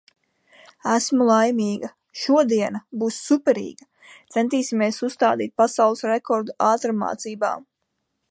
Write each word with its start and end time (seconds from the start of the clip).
Esmu 0.91 1.25
laimīga. 1.31 1.89
Šodiena 2.21 2.81
būs 3.03 3.19
superīga! 3.27 3.87
Centīsimies 4.37 4.99
uzstādīt 5.09 5.55
pasaules 5.63 6.05
rekordu 6.15 6.57
ātrmācībā. 6.73 7.53